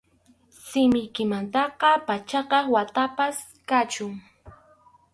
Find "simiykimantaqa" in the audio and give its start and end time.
0.67-1.89